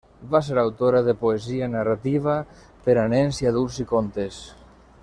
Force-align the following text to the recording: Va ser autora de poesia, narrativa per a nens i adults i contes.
Va 0.35 0.39
ser 0.45 0.55
autora 0.61 1.01
de 1.07 1.13
poesia, 1.19 1.67
narrativa 1.75 2.39
per 2.87 2.99
a 3.03 3.07
nens 3.17 3.45
i 3.45 3.53
adults 3.53 3.79
i 3.85 3.89
contes. 3.97 4.43